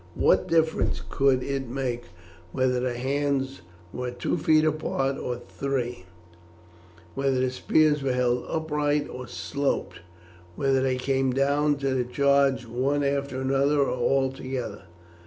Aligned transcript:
What 0.15 0.47
difference 0.47 0.99
could 1.11 1.43
it 1.43 1.69
make 1.69 2.05
whether 2.53 2.79
the 2.79 2.95
hands 2.97 3.61
were 3.93 4.09
two 4.09 4.35
feet 4.35 4.65
apart 4.65 5.19
or 5.19 5.35
three, 5.47 6.05
whether 7.13 7.39
the 7.39 7.51
spears 7.51 8.01
were 8.01 8.13
held 8.13 8.45
upright 8.49 9.07
or 9.07 9.27
sloped, 9.27 9.99
whether 10.55 10.81
they 10.81 10.95
came 10.97 11.33
down 11.33 11.75
to 11.75 11.93
the 11.93 12.03
charge 12.03 12.65
one 12.65 13.03
after 13.03 13.39
another 13.39 13.79
or 13.81 13.95
all 13.95 14.31
together? 14.31 14.85